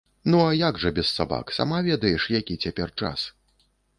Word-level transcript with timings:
Ну, 0.31 0.37
а 0.45 0.53
як 0.59 0.79
жа 0.83 0.91
без 0.99 1.11
сабак, 1.17 1.53
сама 1.59 1.83
ведаеш, 1.89 2.23
які 2.39 2.57
цяпер 2.65 2.89
час. 3.03 3.29